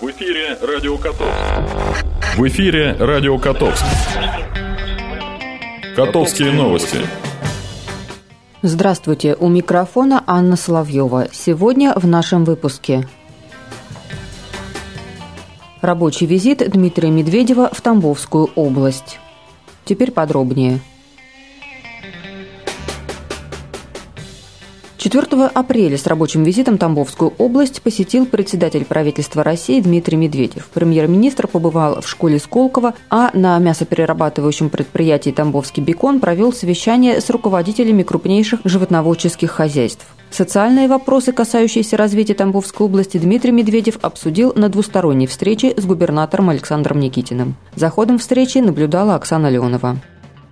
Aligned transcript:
В 0.00 0.08
эфире 0.12 0.56
Радио 0.62 0.96
Котовск. 0.96 1.34
В 2.36 2.46
эфире 2.46 2.92
Радио 3.00 3.36
Котовск. 3.36 3.84
Котовские 5.96 6.52
новости. 6.52 6.98
Здравствуйте, 8.62 9.34
у 9.34 9.48
микрофона 9.48 10.22
Анна 10.28 10.54
Соловьева. 10.54 11.26
Сегодня 11.32 11.94
в 11.96 12.06
нашем 12.06 12.44
выпуске. 12.44 13.08
Рабочий 15.80 16.26
визит 16.26 16.58
Дмитрия 16.70 17.10
Медведева 17.10 17.68
в 17.72 17.80
Тамбовскую 17.80 18.50
область. 18.54 19.18
Теперь 19.84 20.12
подробнее. 20.12 20.78
4 25.10 25.46
апреля 25.46 25.96
с 25.96 26.06
рабочим 26.06 26.42
визитом 26.42 26.76
Тамбовскую 26.76 27.32
область 27.38 27.80
посетил 27.80 28.26
председатель 28.26 28.84
правительства 28.84 29.42
России 29.42 29.80
Дмитрий 29.80 30.18
Медведев. 30.18 30.68
Премьер-министр 30.74 31.46
побывал 31.46 32.02
в 32.02 32.06
школе 32.06 32.38
Сколково, 32.38 32.92
а 33.08 33.30
на 33.32 33.58
мясоперерабатывающем 33.58 34.68
предприятии 34.68 35.30
«Тамбовский 35.30 35.82
бекон» 35.82 36.20
провел 36.20 36.52
совещание 36.52 37.22
с 37.22 37.30
руководителями 37.30 38.02
крупнейших 38.02 38.60
животноводческих 38.64 39.50
хозяйств. 39.50 40.04
Социальные 40.30 40.88
вопросы, 40.88 41.32
касающиеся 41.32 41.96
развития 41.96 42.34
Тамбовской 42.34 42.84
области, 42.84 43.16
Дмитрий 43.16 43.52
Медведев 43.52 43.98
обсудил 44.02 44.52
на 44.56 44.68
двусторонней 44.68 45.26
встрече 45.26 45.72
с 45.74 45.86
губернатором 45.86 46.50
Александром 46.50 47.00
Никитиным. 47.00 47.54
За 47.74 47.88
ходом 47.88 48.18
встречи 48.18 48.58
наблюдала 48.58 49.14
Оксана 49.14 49.48
Леонова. 49.48 49.96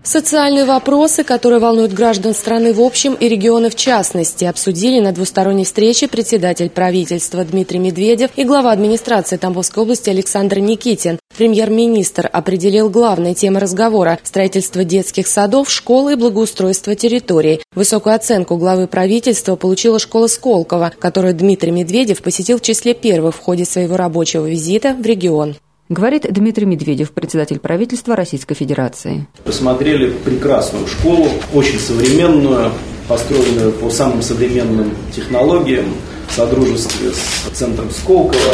Социальные 0.06 0.66
вопросы, 0.66 1.24
которые 1.24 1.59
волнуют 1.59 1.92
граждан 1.92 2.33
страны 2.33 2.73
в 2.73 2.80
общем 2.80 3.14
и 3.14 3.28
регионы 3.28 3.70
в 3.70 3.74
частности, 3.74 4.45
обсудили 4.45 5.01
на 5.01 5.10
двусторонней 5.10 5.64
встрече 5.64 6.06
председатель 6.06 6.70
правительства 6.70 7.45
Дмитрий 7.45 7.80
Медведев 7.80 8.30
и 8.37 8.45
глава 8.45 8.70
администрации 8.70 9.37
Тамбовской 9.37 9.83
области 9.83 10.09
Александр 10.09 10.61
Никитин. 10.61 11.19
Премьер-министр 11.36 12.30
определил 12.33 12.89
главные 12.89 13.34
темы 13.34 13.58
разговора– 13.58 14.20
строительство 14.22 14.84
детских 14.84 15.27
садов, 15.27 15.69
школы 15.69 16.12
и 16.12 16.14
благоустройство 16.14 16.95
территорий. 16.95 17.61
Высокую 17.75 18.14
оценку 18.14 18.58
главы 18.58 18.86
правительства 18.86 19.56
получила 19.56 19.98
школа 19.98 20.28
Сколково, 20.28 20.92
которую 21.00 21.34
Дмитрий 21.34 21.73
Медведев 21.73 22.23
посетил 22.23 22.58
в 22.58 22.62
числе 22.62 22.95
первых 22.95 23.34
в 23.34 23.41
ходе 23.41 23.64
своего 23.64 23.97
рабочего 23.97 24.47
визита 24.47 24.95
в 24.95 25.05
регион. 25.05 25.56
Говорит 25.89 26.27
Дмитрий 26.29 26.67
Медведев, 26.67 27.12
председатель 27.12 27.61
правительства 27.61 28.17
Российской 28.17 28.55
Федерации. 28.55 29.29
Посмотрели 29.45 30.11
прекрасную 30.11 30.89
школу, 30.89 31.29
очень 31.55 31.79
современную, 31.79 32.73
построенную 33.06 33.70
по 33.70 33.89
самым 33.89 34.20
современным 34.20 34.91
технологиям, 35.14 35.84
в 36.29 36.33
содружестве 36.33 37.12
с 37.12 37.57
центром 37.57 37.89
Сколково. 37.92 38.53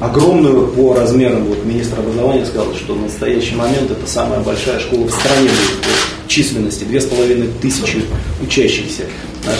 Огромную 0.00 0.68
по 0.68 0.94
размерам, 0.94 1.44
вот 1.44 1.62
министр 1.66 1.98
образования 1.98 2.46
сказал, 2.46 2.74
что 2.74 2.94
в 2.94 3.02
настоящий 3.02 3.54
момент 3.54 3.90
это 3.90 4.06
самая 4.06 4.40
большая 4.40 4.80
школа 4.80 5.06
в 5.06 5.10
стране 5.10 5.50
по 5.82 6.26
численности, 6.26 6.84
две 6.84 7.02
с 7.02 7.04
половиной 7.04 7.48
тысячи 7.60 8.02
учащихся. 8.40 9.02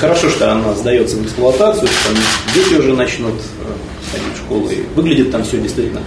Хорошо, 0.00 0.30
что 0.30 0.50
она 0.50 0.72
сдается 0.72 1.16
в 1.16 1.26
эксплуатацию, 1.26 1.88
что 1.88 2.14
дети 2.54 2.72
уже 2.72 2.94
начнут 2.94 3.34
э, 3.34 4.12
ходить 4.12 4.34
в 4.34 4.38
школу, 4.38 4.70
и 4.70 4.82
выглядит 4.96 5.30
там 5.30 5.44
все 5.44 5.58
действительно 5.58 6.00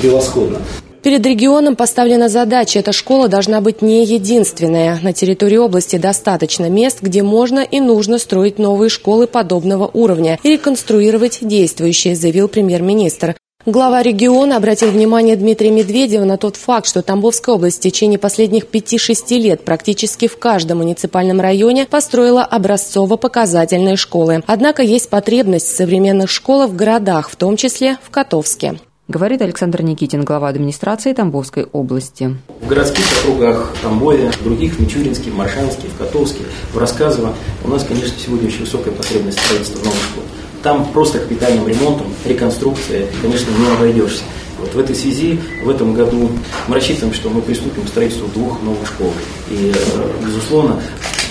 превосходно. 0.00 0.58
Перед 1.02 1.24
регионом 1.24 1.76
поставлена 1.76 2.28
задача. 2.28 2.78
Эта 2.78 2.92
школа 2.92 3.28
должна 3.28 3.62
быть 3.62 3.80
не 3.80 4.04
единственная. 4.04 4.98
На 5.02 5.14
территории 5.14 5.56
области 5.56 5.96
достаточно 5.96 6.68
мест, 6.68 6.98
где 7.00 7.22
можно 7.22 7.60
и 7.60 7.80
нужно 7.80 8.18
строить 8.18 8.58
новые 8.58 8.90
школы 8.90 9.26
подобного 9.26 9.90
уровня 9.92 10.38
и 10.42 10.50
реконструировать 10.50 11.38
действующие, 11.40 12.14
заявил 12.14 12.48
премьер-министр. 12.48 13.34
Глава 13.66 14.02
региона 14.02 14.56
обратил 14.56 14.90
внимание 14.90 15.36
Дмитрия 15.36 15.70
Медведева 15.70 16.24
на 16.24 16.38
тот 16.38 16.56
факт, 16.56 16.86
что 16.86 17.02
Тамбовская 17.02 17.54
область 17.54 17.78
в 17.78 17.82
течение 17.82 18.18
последних 18.18 18.64
5-6 18.64 19.38
лет 19.38 19.64
практически 19.64 20.28
в 20.28 20.38
каждом 20.38 20.78
муниципальном 20.78 21.40
районе 21.40 21.86
построила 21.86 22.42
образцово-показательные 22.42 23.96
школы. 23.96 24.42
Однако 24.46 24.82
есть 24.82 25.10
потребность 25.10 25.66
в 25.66 25.76
современных 25.76 26.30
школах 26.30 26.70
в 26.70 26.76
городах, 26.76 27.30
в 27.30 27.36
том 27.36 27.56
числе 27.56 27.98
в 28.02 28.10
Котовске 28.10 28.76
говорит 29.10 29.42
Александр 29.42 29.82
Никитин, 29.82 30.22
глава 30.22 30.48
администрации 30.48 31.12
Тамбовской 31.12 31.66
области. 31.72 32.36
В 32.60 32.68
городских 32.68 33.04
округах 33.18 33.74
Тамбове, 33.82 34.30
других, 34.44 34.78
Мичуринске, 34.78 35.30
в 35.30 35.34
Маршанске, 35.34 35.88
в 35.88 35.98
Котовске, 35.98 36.44
в 36.72 36.78
Рассказово 36.78 37.34
у 37.64 37.68
нас, 37.68 37.84
конечно, 37.84 38.14
сегодня 38.16 38.46
очень 38.46 38.60
высокая 38.60 38.94
потребность 38.94 39.40
строительства 39.40 39.78
новых 39.78 40.00
школ. 40.00 40.22
Там 40.62 40.92
просто 40.92 41.18
капитальным 41.18 41.66
ремонтом, 41.66 42.06
реконструкцией, 42.24 43.06
конечно, 43.20 43.50
не 43.50 43.74
обойдешься. 43.74 44.22
Вот 44.60 44.74
в 44.74 44.78
этой 44.78 44.94
связи 44.94 45.40
в 45.64 45.68
этом 45.68 45.92
году 45.92 46.30
мы 46.68 46.76
рассчитываем, 46.76 47.12
что 47.12 47.30
мы 47.30 47.42
приступим 47.42 47.82
к 47.82 47.88
строительству 47.88 48.28
двух 48.28 48.62
новых 48.62 48.86
школ. 48.86 49.12
И, 49.50 49.72
э, 49.74 50.24
безусловно, 50.24 50.80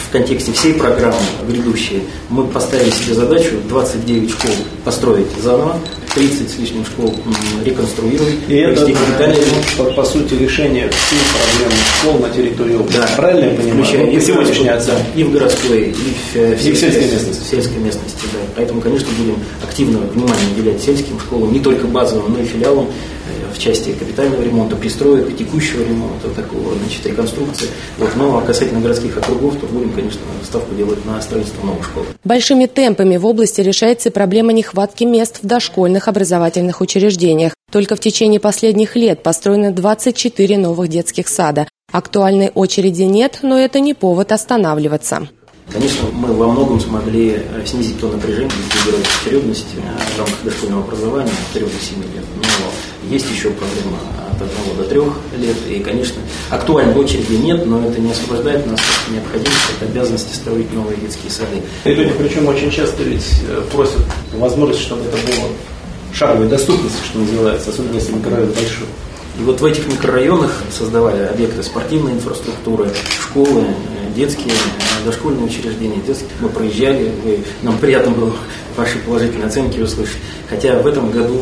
в 0.09 0.11
контексте 0.11 0.51
всей 0.51 0.73
программы 0.73 1.15
грядущей 1.47 2.03
мы 2.29 2.45
поставили 2.45 2.89
себе 2.89 3.13
задачу 3.13 3.55
29 3.69 4.31
школ 4.31 4.51
построить 4.83 5.27
заново, 5.41 5.77
30 6.15 6.49
с 6.49 6.57
лишним 6.57 6.85
школ 6.85 7.13
реконструировать. 7.63 8.35
И 8.47 8.55
это, 8.55 8.87
по, 9.77 9.83
по 9.85 10.03
сути, 10.03 10.33
решение 10.33 10.89
всех 10.89 11.19
проблем 11.33 11.71
школ 11.99 12.19
на 12.19 12.29
территории 12.29 12.75
области. 12.75 12.97
Да. 12.97 13.09
Правильно 13.15 13.45
я 13.45 13.55
понимаю? 13.55 13.83
Включая 13.83 14.11
и 14.11 14.19
сегодняшняя 14.19 14.71
оценка. 14.71 15.03
И 15.15 15.23
в 15.23 15.31
городской, 15.31 15.89
и 15.89 15.93
в, 15.93 16.35
э, 16.35 16.55
в, 16.55 16.65
и 16.65 16.71
в 16.71 16.77
сельской 16.77 17.11
местности. 17.11 17.43
В 17.43 17.49
сельской 17.49 17.77
местности, 17.77 18.23
да. 18.33 18.39
Поэтому, 18.55 18.81
конечно, 18.81 19.07
будем 19.17 19.39
активно 19.63 19.99
внимание 19.99 20.51
уделять 20.55 20.81
сельским 20.81 21.19
школам, 21.19 21.53
не 21.53 21.59
только 21.59 21.87
базовым, 21.87 22.33
но 22.33 22.39
и 22.41 22.45
филиалам 22.45 22.87
э, 22.87 23.53
в 23.53 23.59
части 23.59 23.91
капитального 23.91 24.41
ремонта, 24.41 24.75
пристроек, 24.75 25.35
текущего 25.37 25.83
ремонта, 25.83 26.29
такого, 26.29 26.75
значит, 26.75 27.05
реконструкции. 27.05 27.67
Вот. 27.97 28.15
Но 28.15 28.37
а 28.37 28.41
касательно 28.41 28.79
городских 28.81 29.17
округов, 29.17 29.55
то 29.59 29.67
будем, 29.67 29.91
конечно, 29.91 30.21
ставку 30.43 30.73
делать 30.75 31.05
на 31.05 31.21
строительство 31.21 31.65
новых 31.65 31.85
школ. 31.85 32.05
Большими 32.23 32.65
темпами 32.65 33.17
в 33.17 33.25
области 33.25 33.61
решается 33.61 34.11
проблема 34.11 34.53
нехватки 34.53 35.03
мест 35.03 35.39
в 35.41 35.47
дошкольных 35.47 35.98
образовательных 36.07 36.81
учреждениях. 36.81 37.53
Только 37.71 37.95
в 37.95 37.99
течение 37.99 38.39
последних 38.39 38.95
лет 38.95 39.21
построено 39.21 39.71
24 39.71 40.57
новых 40.57 40.87
детских 40.87 41.27
сада. 41.27 41.67
Актуальной 41.91 42.51
очереди 42.53 43.03
нет, 43.03 43.39
но 43.41 43.57
это 43.57 43.79
не 43.79 43.93
повод 43.93 44.31
останавливаться. 44.31 45.27
Конечно, 45.71 46.07
мы 46.11 46.33
во 46.33 46.47
многом 46.47 46.79
смогли 46.79 47.37
э, 47.37 47.65
снизить 47.65 47.99
то 47.99 48.07
напряжение, 48.07 48.49
регулировать 48.73 49.07
очередность 49.21 49.67
в 50.15 50.17
рамках 50.17 50.43
дошкольного 50.43 50.83
образования 50.83 51.29
от 51.29 51.53
3 51.53 51.61
до 51.61 51.69
7 51.69 52.01
лет. 52.01 52.25
Но 52.37 53.09
есть 53.11 53.29
еще 53.31 53.51
проблема 53.51 53.99
от 54.31 54.41
1 54.41 54.77
до 54.77 54.83
3 54.83 54.99
лет. 55.39 55.57
И, 55.69 55.79
конечно, 55.83 56.21
актуальной 56.49 56.95
очереди 56.95 57.33
нет, 57.33 57.67
но 57.67 57.85
это 57.85 58.01
не 58.01 58.11
освобождает 58.11 58.65
нас 58.65 58.79
от 58.79 59.13
необходимости, 59.13 59.71
от 59.79 59.89
обязанности 59.89 60.35
строить 60.35 60.73
новые 60.73 60.97
детские 60.97 61.29
сады. 61.29 61.61
И 61.85 61.93
люди, 61.93 62.13
причем 62.17 62.47
очень 62.47 62.71
часто 62.71 63.03
ведь 63.03 63.27
э, 63.47 63.61
просят 63.71 64.01
возможность, 64.33 64.81
чтобы 64.81 65.03
это 65.03 65.17
было 65.17 65.48
шаговой 66.13 66.47
доступности, 66.47 66.97
что 67.05 67.19
называется, 67.19 67.69
особенно 67.69 67.95
если 67.95 68.13
микрорайон 68.13 68.51
большой. 68.51 68.87
И 69.39 69.43
вот 69.43 69.61
в 69.61 69.65
этих 69.65 69.87
микрорайонах 69.87 70.51
создавали 70.77 71.23
объекты 71.23 71.63
спортивной 71.63 72.13
инфраструктуры, 72.13 72.89
школы, 73.21 73.63
детские, 74.15 74.53
дошкольные 75.05 75.45
учреждения. 75.45 76.01
Детские. 76.05 76.29
Мы 76.41 76.49
проезжали, 76.49 77.11
и 77.23 77.43
нам 77.61 77.77
приятно 77.77 78.11
было 78.11 78.33
ваши 78.75 78.97
положительные 78.99 79.47
оценки 79.47 79.79
услышать. 79.79 80.17
Хотя 80.49 80.79
в 80.79 80.87
этом 80.87 81.11
году 81.11 81.39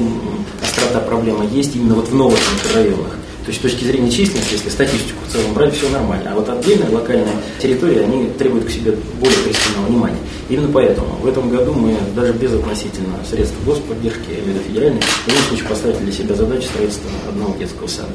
острота 0.61 0.99
проблемы 0.99 1.47
есть 1.51 1.75
именно 1.75 1.95
вот 1.95 2.07
в 2.07 2.13
новых 2.13 2.39
микрорайонах. 2.53 3.15
То 3.47 3.51
есть 3.51 3.61
с 3.61 3.63
точки 3.63 3.85
зрения 3.85 4.11
численности, 4.11 4.55
если 4.55 4.67
статистику 4.67 5.19
в 5.25 5.31
целом 5.31 5.53
брать, 5.53 5.73
все 5.73 5.87
нормально. 5.87 6.33
А 6.33 6.35
вот 6.35 6.49
отдельные 6.49 6.89
локальные 6.89 7.33
территории, 7.61 7.99
они 7.99 8.29
требуют 8.37 8.65
к 8.65 8.69
себе 8.69 8.91
более 9.21 9.37
пристального 9.37 9.85
внимания. 9.87 10.17
Именно 10.49 10.67
поэтому 10.73 11.07
в 11.21 11.25
этом 11.25 11.49
году 11.49 11.71
мы 11.71 11.95
даже 12.13 12.33
без 12.33 12.51
относительно 12.51 13.15
средств 13.25 13.55
господдержки 13.65 14.31
или 14.31 14.59
федеральной, 14.67 14.99
в 14.99 15.27
любом 15.29 15.43
случае 15.43 15.69
поставили 15.69 15.97
для 15.99 16.11
себя 16.11 16.35
задачу 16.35 16.63
строительства 16.63 17.09
одного 17.29 17.55
детского 17.57 17.87
сада. 17.87 18.11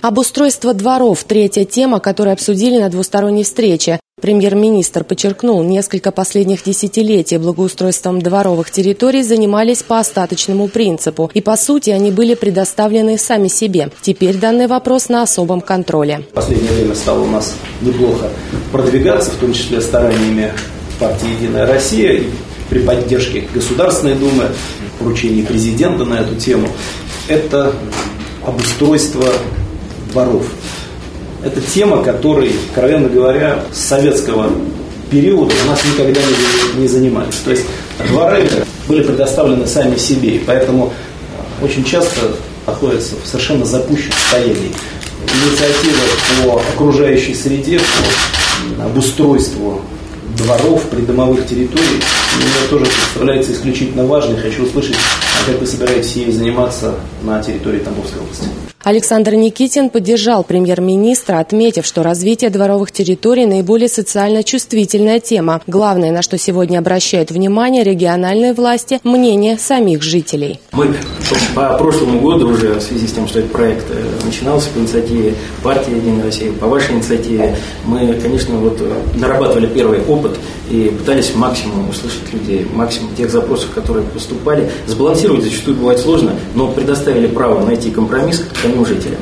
Обустройство 0.00 0.74
дворов– 0.74 1.24
третья 1.28 1.64
тема, 1.64 1.98
которую 1.98 2.32
обсудили 2.32 2.78
на 2.78 2.88
двусторонней 2.88 3.42
встрече. 3.42 3.98
Премьер-министр 4.20 5.02
подчеркнул, 5.02 5.60
несколько 5.64 6.12
последних 6.12 6.62
десятилетий 6.62 7.36
благоустройством 7.36 8.22
дворовых 8.22 8.70
территорий 8.70 9.24
занимались 9.24 9.82
по 9.82 9.98
остаточному 9.98 10.68
принципу, 10.68 11.32
и 11.34 11.40
по 11.40 11.56
сути 11.56 11.90
они 11.90 12.12
были 12.12 12.34
предоставлены 12.34 13.18
сами 13.18 13.48
себе. 13.48 13.90
Теперь 14.00 14.36
данный 14.36 14.68
вопрос 14.68 15.08
на 15.08 15.22
особом 15.22 15.60
контроле. 15.60 16.22
В 16.30 16.34
последнее 16.34 16.72
время 16.72 16.94
стало 16.94 17.24
у 17.24 17.28
нас 17.28 17.56
неплохо 17.80 18.30
продвигаться, 18.70 19.32
в 19.32 19.36
том 19.36 19.52
числе 19.52 19.80
стараниями 19.80 20.52
партии 21.00 21.28
«Единая 21.40 21.66
Россия» 21.66 22.22
при 22.70 22.80
поддержке 22.80 23.48
Государственной 23.52 24.14
Думы, 24.14 24.44
поручений 25.00 25.44
президента 25.44 26.04
на 26.04 26.20
эту 26.20 26.36
тему. 26.36 26.68
Это 27.26 27.74
обустройство 28.46 29.24
дворов. 30.12 30.46
Это 31.44 31.60
тема, 31.60 32.02
которой, 32.02 32.52
откровенно 32.68 33.08
говоря, 33.08 33.60
с 33.72 33.78
советского 33.78 34.50
периода 35.10 35.54
у 35.64 35.68
нас 35.68 35.80
никогда 35.84 36.20
не, 36.20 36.82
не 36.82 36.88
занимались. 36.88 37.36
То 37.44 37.50
есть 37.52 37.64
дворы 38.08 38.48
были 38.86 39.02
предоставлены 39.02 39.66
сами 39.66 39.96
себе, 39.96 40.36
и 40.36 40.38
поэтому 40.38 40.92
очень 41.62 41.84
часто 41.84 42.32
находится 42.66 43.14
в 43.22 43.26
совершенно 43.26 43.64
запущенном 43.64 44.12
состоянии. 44.12 44.72
Инициатива 45.44 46.00
по 46.44 46.62
окружающей 46.74 47.34
среде, 47.34 47.80
по 48.76 48.84
обустройству 48.84 49.82
дворов, 50.36 50.82
придомовых 50.84 51.46
территорий, 51.46 52.02
мне 52.36 52.68
тоже 52.70 52.86
представляется 52.86 53.52
исключительно 53.52 54.06
важной. 54.06 54.40
Хочу 54.40 54.64
услышать, 54.64 54.96
как 55.48 55.60
вы 55.60 55.66
собираетесь 55.66 56.12
ей 56.12 56.30
заниматься 56.30 56.94
на 57.22 57.42
территории 57.42 57.78
Тамбовской 57.78 58.20
области. 58.20 58.44
Александр 58.84 59.34
Никитин 59.34 59.90
поддержал 59.90 60.44
премьер-министра, 60.44 61.40
отметив, 61.40 61.84
что 61.84 62.02
развитие 62.02 62.48
дворовых 62.48 62.92
территорий– 62.92 63.44
наиболее 63.46 63.88
социально 63.88 64.44
чувствительная 64.44 65.20
тема. 65.20 65.60
Главное, 65.66 66.12
на 66.12 66.22
что 66.22 66.38
сегодня 66.38 66.78
обращают 66.78 67.30
внимание 67.30 67.82
региональные 67.82 68.52
власти– 68.52 69.00
мнение 69.04 69.58
самих 69.58 70.02
жителей. 70.02 70.60
Мы 70.72 70.94
по 71.54 71.76
прошлому 71.76 72.20
году 72.20 72.50
уже 72.50 72.74
в 72.74 72.80
связи 72.80 73.08
с 73.08 73.12
тем, 73.12 73.26
что 73.26 73.40
этот 73.40 73.52
проект 73.52 73.86
э, 73.90 74.24
начинался 74.24 74.68
по 74.70 74.78
инициативе 74.78 75.34
партии 75.62 75.96
«Единая 75.96 76.24
Россия», 76.24 76.52
по 76.52 76.66
вашей 76.66 76.94
инициативе, 76.94 77.56
мы, 77.84 78.14
конечно, 78.14 78.56
вот 78.56 78.80
э, 78.80 78.90
нарабатывали 79.16 79.66
первый 79.66 80.00
опыт 80.04 80.38
и 80.70 80.94
пытались 80.96 81.34
максимум 81.34 81.88
услышать 81.90 82.32
людей, 82.32 82.66
максимум 82.72 83.14
тех 83.16 83.30
запросов, 83.30 83.70
которые 83.74 84.06
поступали. 84.06 84.70
Сбалансировать 84.86 85.37
зачастую 85.40 85.76
бывает 85.76 86.00
сложно, 86.00 86.32
но 86.54 86.68
предоставили 86.68 87.26
право 87.26 87.64
найти 87.64 87.90
компромисс, 87.90 88.42
самим 88.62 88.84
жителям. 88.86 89.20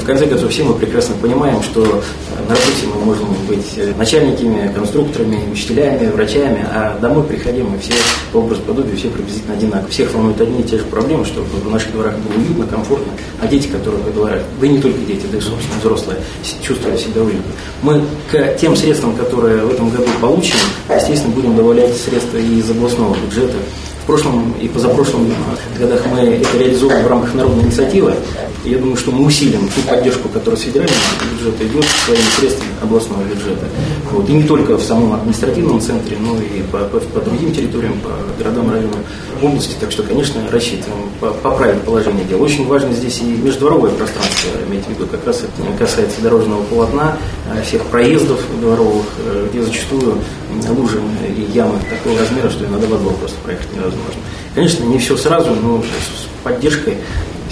В 0.00 0.04
конце 0.04 0.26
концов, 0.26 0.50
все 0.50 0.64
мы 0.64 0.74
прекрасно 0.74 1.14
понимаем, 1.20 1.62
что 1.62 1.80
на 1.82 2.54
работе 2.54 2.86
мы 2.94 3.04
можем 3.04 3.28
быть 3.46 3.78
начальниками, 3.98 4.72
конструкторами, 4.74 5.50
учителями, 5.52 6.10
врачами, 6.10 6.66
а 6.72 6.98
домой 6.98 7.24
приходим 7.24 7.68
мы 7.70 7.78
все 7.78 7.92
по 8.32 8.38
образу 8.38 8.62
подобию, 8.62 8.96
все 8.96 9.08
приблизительно 9.08 9.54
одинаково. 9.54 9.90
Всех 9.90 10.14
волнуют 10.14 10.40
одни 10.40 10.60
и 10.60 10.64
те 10.64 10.78
же 10.78 10.84
проблемы, 10.84 11.24
чтобы 11.24 11.46
в 11.48 11.70
наших 11.70 11.92
дворах 11.92 12.14
было 12.18 12.42
уютно, 12.42 12.66
комфортно, 12.66 13.12
а 13.40 13.46
дети, 13.46 13.68
которые 13.68 14.02
во 14.02 14.10
дворах, 14.10 14.42
да 14.60 14.66
и 14.66 14.70
не 14.70 14.80
только 14.80 14.98
дети, 15.00 15.26
да 15.30 15.38
и, 15.38 15.40
собственно, 15.40 15.78
взрослые, 15.80 16.18
чувствуют 16.62 16.98
себя 16.98 17.22
уютно. 17.22 17.52
Мы 17.82 18.02
к 18.30 18.56
тем 18.58 18.74
средствам, 18.76 19.14
которые 19.14 19.58
в 19.58 19.72
этом 19.72 19.90
году 19.90 20.08
получены, 20.20 20.60
естественно, 20.94 21.34
будем 21.34 21.54
добавлять 21.54 21.94
средства 21.96 22.38
из 22.38 22.70
областного 22.70 23.14
бюджета, 23.16 23.56
в 24.02 24.04
прошлом 24.04 24.52
и 24.60 24.66
позапрошлом 24.66 25.32
годах 25.78 26.02
мы 26.10 26.18
это 26.18 26.58
реализовывали 26.58 27.02
в 27.02 27.06
рамках 27.06 27.34
народной 27.34 27.64
инициативы. 27.64 28.14
Я 28.64 28.78
думаю, 28.78 28.96
что 28.96 29.12
мы 29.12 29.24
усилим 29.26 29.68
ту 29.68 29.80
поддержку, 29.88 30.28
которая 30.28 30.58
с 30.58 30.62
федерального 30.62 30.98
бюджета 31.32 31.66
идет 31.66 31.84
своими 32.04 32.22
средствами 32.38 32.70
областного 32.82 33.22
бюджета. 33.22 33.66
Вот. 34.10 34.28
И 34.28 34.32
не 34.32 34.42
только 34.42 34.76
в 34.76 34.82
самом 34.82 35.14
административном 35.14 35.80
центре, 35.80 36.16
но 36.20 36.36
и 36.36 36.62
по, 36.70 36.78
по, 36.78 36.98
по 36.98 37.20
другим 37.20 37.52
территориям, 37.52 37.94
по 38.00 38.10
городам, 38.38 38.70
районам 38.70 39.00
области. 39.40 39.74
Так 39.80 39.90
что, 39.90 40.02
конечно, 40.02 40.40
рассчитываем 40.50 41.08
поправить 41.42 41.80
положение 41.82 42.24
дел. 42.24 42.42
Очень 42.42 42.66
важно 42.66 42.92
здесь 42.92 43.20
и 43.20 43.24
междворовое 43.24 43.90
пространство, 43.90 44.50
иметь 44.68 44.84
в 44.84 44.90
виду, 44.90 45.06
как 45.06 45.26
раз 45.26 45.40
это 45.40 45.78
касается 45.78 46.20
дорожного 46.22 46.62
полотна, 46.64 47.18
э, 47.52 47.62
всех 47.62 47.82
проездов 47.86 48.40
дворовых, 48.60 49.06
э, 49.26 49.48
где 49.50 49.62
зачастую 49.62 50.18
лужи 50.70 51.00
и 51.36 51.42
ямы 51.52 51.78
такого 51.90 52.18
размера, 52.18 52.50
что 52.50 52.64
иногда 52.64 52.86
во 52.86 52.98
двор 52.98 53.14
просто 53.14 53.38
проехать 53.42 53.68
невозможно. 53.92 54.22
Конечно, 54.54 54.84
не 54.84 54.98
все 54.98 55.16
сразу, 55.16 55.54
но 55.54 55.82
с 55.82 56.44
поддержкой 56.44 56.96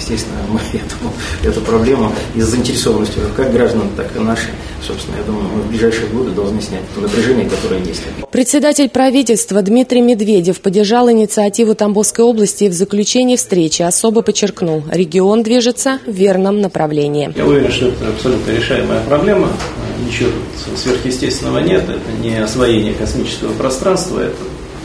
естественно, 0.01 0.37
мы 0.49 0.59
эту, 0.73 1.49
эту 1.49 1.61
проблему 1.61 2.11
из 2.35 2.45
заинтересованности 2.45 3.19
как 3.35 3.53
граждан, 3.53 3.89
так 3.95 4.15
и 4.15 4.19
нашей, 4.19 4.49
собственно, 4.85 5.17
я 5.17 5.23
думаю, 5.23 5.45
мы 5.55 5.61
в 5.61 5.67
ближайшие 5.67 6.07
годы 6.07 6.31
должны 6.31 6.61
снять 6.61 6.81
то 6.93 7.01
напряжение, 7.01 7.49
которое 7.49 7.81
есть. 7.81 8.01
Председатель 8.31 8.89
правительства 8.89 9.61
Дмитрий 9.61 10.01
Медведев 10.01 10.61
поддержал 10.61 11.09
инициативу 11.11 11.75
Тамбовской 11.75 12.25
области 12.25 12.65
и 12.65 12.69
в 12.69 12.73
заключении 12.73 13.35
встречи 13.35 13.81
особо 13.81 14.21
подчеркнул, 14.21 14.83
регион 14.91 15.43
движется 15.43 15.99
в 16.05 16.11
верном 16.11 16.61
направлении. 16.61 17.33
Я 17.35 17.45
уверен, 17.45 17.71
что 17.71 17.87
это 17.87 18.09
абсолютно 18.09 18.51
решаемая 18.51 19.01
проблема. 19.03 19.49
Ничего 20.05 20.31
тут 20.31 20.79
сверхъестественного 20.79 21.59
нет. 21.59 21.83
Это 21.83 22.23
не 22.23 22.35
освоение 22.37 22.93
космического 22.93 23.53
пространства, 23.53 24.19
это 24.19 24.35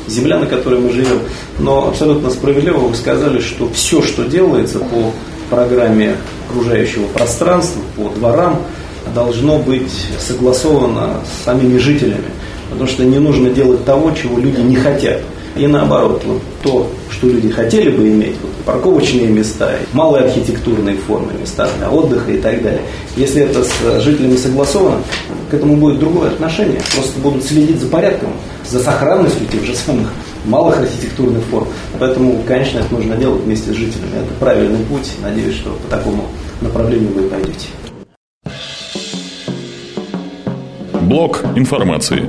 земля, 0.07 0.39
на 0.39 0.47
которой 0.47 0.81
мы 0.81 0.91
живем. 0.91 1.21
Но 1.59 1.89
абсолютно 1.89 2.31
справедливо 2.31 2.79
вы 2.79 2.95
сказали, 2.95 3.41
что 3.41 3.69
все, 3.71 4.03
что 4.03 4.25
делается 4.25 4.79
по 4.79 5.13
программе 5.51 6.17
окружающего 6.49 7.07
пространства, 7.09 7.81
по 7.97 8.09
дворам, 8.11 8.63
должно 9.15 9.59
быть 9.59 9.93
согласовано 10.19 11.21
с 11.25 11.45
самими 11.45 11.79
жителями. 11.79 12.31
Потому 12.71 12.89
что 12.89 13.05
не 13.05 13.19
нужно 13.19 13.51
делать 13.51 13.85
того, 13.85 14.11
чего 14.11 14.39
люди 14.39 14.61
не 14.61 14.77
хотят. 14.77 15.21
И 15.57 15.67
наоборот, 15.67 16.23
вот 16.27 16.43
то, 16.63 16.91
что 17.11 17.29
люди 17.29 17.49
хотели 17.49 17.89
бы 17.89 18.09
иметь, 18.09 18.35
вот 18.43 18.53
парковочные 18.67 19.29
места, 19.29 19.73
малые 19.95 20.25
архитектурные 20.25 20.97
формы, 20.97 21.33
места 21.41 21.69
для 21.79 21.91
отдыха 21.91 22.31
и 22.33 22.39
так 22.39 22.63
далее. 22.63 22.83
Если 23.17 23.43
это 23.43 23.65
с 23.65 24.03
жителями 24.03 24.37
согласовано, 24.37 25.01
к 25.51 25.55
этому 25.55 25.77
будет 25.77 25.99
другое 25.99 26.31
отношение. 26.31 26.81
Просто 26.95 27.19
будут 27.21 27.45
следить 27.45 27.81
за 27.81 27.89
порядком, 27.89 28.31
за 28.67 28.81
сохранностью 28.81 29.47
тех 29.47 29.65
же 29.65 29.75
самых 29.75 30.09
малых 30.45 30.79
архитектурных 30.79 31.45
форм. 31.45 31.69
Поэтому, 31.99 32.43
конечно, 32.47 32.79
это 32.79 32.95
нужно 32.95 33.17
делать 33.17 33.43
вместе 33.43 33.73
с 33.73 33.75
жителями. 33.75 34.17
Это 34.17 34.33
правильный 34.39 34.85
путь. 34.87 35.13
Надеюсь, 35.23 35.57
что 35.57 35.71
по 35.71 35.89
такому 35.89 36.25
направлению 36.61 37.13
вы 37.13 37.23
пойдете. 37.23 37.69
Блок 41.03 41.45
информации. 41.55 42.29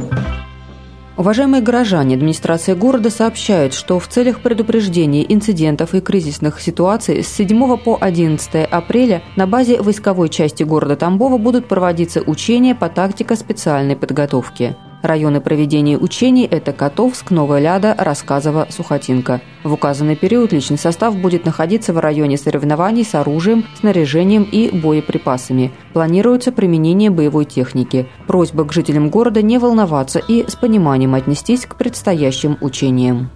Уважаемые 1.17 1.63
горожане, 1.63 2.13
администрация 2.13 2.75
города 2.75 3.09
сообщает, 3.09 3.73
что 3.73 3.97
в 3.99 4.07
целях 4.07 4.39
предупреждения 4.41 5.25
инцидентов 5.33 5.95
и 5.95 5.99
кризисных 5.99 6.61
ситуаций 6.61 7.23
с 7.23 7.27
7 7.29 7.77
по 7.77 7.97
11 7.99 8.67
апреля 8.69 9.23
на 9.35 9.47
базе 9.47 9.81
войсковой 9.81 10.29
части 10.29 10.61
города 10.61 10.95
Тамбова 10.95 11.39
будут 11.39 11.67
проводиться 11.67 12.21
учения 12.21 12.75
по 12.75 12.87
тактико 12.87 13.35
специальной 13.35 13.95
подготовки. 13.95 14.75
Районы 15.07 15.39
проведения 15.39 15.97
учений– 15.97 16.45
это 16.51 16.73
Котовск, 16.73 17.31
Новая 17.31 17.61
Ляда, 17.61 17.95
Рассказово, 17.97 18.67
Сухотинка. 18.69 19.39
В 19.63 19.71
указанный 19.71 20.17
период 20.17 20.51
личный 20.51 20.77
состав 20.77 21.15
будет 21.15 21.45
находиться 21.45 21.93
в 21.93 21.99
районе 21.99 22.35
соревнований 22.37 23.05
с 23.05 23.15
оружием, 23.15 23.63
снаряжением 23.79 24.43
и 24.43 24.69
боеприпасами. 24.69 25.71
Планируется 25.93 26.51
применение 26.51 27.09
боевой 27.09 27.45
техники. 27.45 28.09
Просьба 28.27 28.65
к 28.65 28.73
жителям 28.73 29.09
города 29.09 29.41
не 29.41 29.59
волноваться 29.59 30.19
и 30.19 30.45
с 30.45 30.57
пониманием 30.57 31.15
отнестись 31.15 31.65
к 31.65 31.77
предстоящим 31.77 32.57
учениям. 32.59 33.29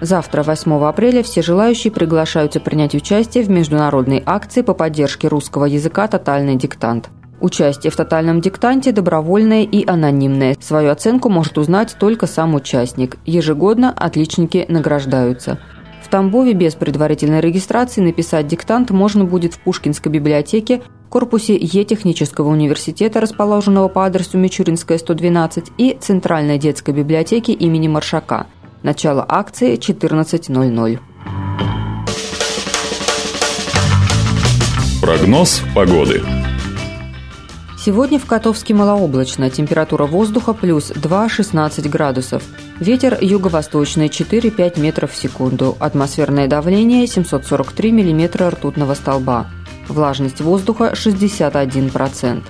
Завтра, 0.00 0.44
8 0.44 0.84
апреля, 0.84 1.24
все 1.24 1.42
желающие 1.42 1.92
приглашаются 1.92 2.60
принять 2.60 2.94
участие 2.94 3.42
в 3.42 3.50
международной 3.50 4.22
акции 4.24 4.60
по 4.60 4.74
поддержке 4.74 5.26
русского 5.26 5.64
языка 5.64 6.06
«Тотальный 6.06 6.54
диктант». 6.54 7.10
Участие 7.40 7.90
в 7.90 7.96
тотальном 7.96 8.40
диктанте 8.40 8.92
добровольное 8.92 9.62
и 9.62 9.86
анонимное. 9.86 10.56
Свою 10.60 10.90
оценку 10.90 11.28
может 11.28 11.58
узнать 11.58 11.96
только 11.98 12.26
сам 12.26 12.54
участник. 12.54 13.18
Ежегодно 13.26 13.92
отличники 13.92 14.64
награждаются. 14.68 15.58
В 16.02 16.08
Тамбове 16.08 16.54
без 16.54 16.74
предварительной 16.74 17.40
регистрации 17.40 18.00
написать 18.00 18.46
диктант 18.46 18.90
можно 18.90 19.24
будет 19.24 19.54
в 19.54 19.60
Пушкинской 19.60 20.10
библиотеке, 20.10 20.82
корпусе 21.10 21.56
Е-технического 21.56 22.48
университета, 22.48 23.20
расположенного 23.20 23.88
по 23.88 24.06
адресу 24.06 24.38
Мичуринская, 24.38 24.98
112, 24.98 25.72
и 25.78 25.96
Центральной 26.00 26.58
детской 26.58 26.94
библиотеки 26.94 27.50
имени 27.50 27.88
Маршака. 27.88 28.46
Начало 28.82 29.26
акции 29.28 29.76
14.00. 29.76 31.00
Прогноз 35.02 35.62
погоды. 35.74 36.22
Сегодня 37.86 38.18
в 38.18 38.26
Котовске 38.26 38.74
малооблачно, 38.74 39.48
температура 39.48 40.06
воздуха 40.06 40.54
плюс 40.54 40.90
2-16 40.90 41.88
градусов. 41.88 42.42
Ветер 42.80 43.16
юго-восточный 43.20 44.08
4-5 44.08 44.80
метров 44.80 45.12
в 45.12 45.16
секунду. 45.16 45.76
Атмосферное 45.78 46.48
давление 46.48 47.06
743 47.06 47.92
миллиметра 47.92 48.50
ртутного 48.50 48.94
столба. 48.94 49.46
Влажность 49.86 50.40
воздуха 50.40 50.94
61%. 50.96 52.42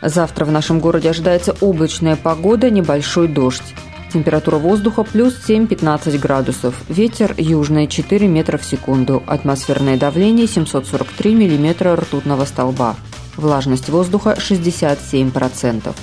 Завтра 0.00 0.44
в 0.46 0.50
нашем 0.50 0.80
городе 0.80 1.10
ожидается 1.10 1.54
облачная 1.60 2.16
погода, 2.16 2.70
небольшой 2.70 3.28
дождь. 3.28 3.74
Температура 4.12 4.56
воздуха 4.56 5.04
плюс 5.04 5.34
7-15 5.48 6.18
градусов. 6.18 6.74
Ветер 6.90 7.34
южный 7.38 7.86
4 7.86 8.28
метра 8.28 8.58
в 8.58 8.64
секунду. 8.64 9.22
Атмосферное 9.26 9.96
давление 9.96 10.46
743 10.46 11.34
миллиметра 11.34 11.96
ртутного 11.96 12.44
столба. 12.44 12.94
Влажность 13.36 13.88
воздуха 13.88 14.36
67%. 14.38 15.94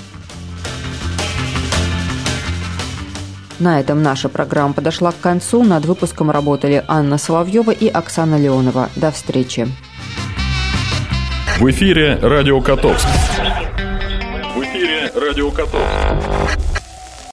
На 3.59 3.79
этом 3.79 4.01
наша 4.01 4.27
программа 4.27 4.73
подошла 4.73 5.11
к 5.11 5.19
концу. 5.19 5.63
Над 5.63 5.85
выпуском 5.85 6.31
работали 6.31 6.83
Анна 6.87 7.19
Соловьева 7.19 7.71
и 7.71 7.87
Оксана 7.87 8.39
Леонова. 8.39 8.89
До 8.95 9.11
встречи. 9.11 9.67
В 11.59 11.69
эфире 11.69 12.17
«Радио 12.19 12.59
Котовск». 12.61 13.07
В 14.55 14.63
эфире 14.63 15.11
«Радио 15.13 15.51
Котовск». 15.51 16.68